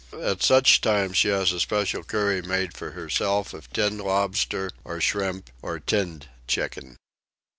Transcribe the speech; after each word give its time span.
At 0.19 0.41
such 0.41 0.81
times 0.81 1.17
she 1.17 1.27
has 1.27 1.51
a 1.51 1.59
special 1.59 2.03
curry 2.03 2.41
made 2.41 2.73
for 2.75 2.89
herself 2.93 3.53
of 3.53 3.71
tinned 3.71 3.99
lobster, 4.01 4.71
or 4.83 4.99
shrimp, 4.99 5.51
or 5.61 5.79
tinned 5.79 6.27
chicken. 6.47 6.97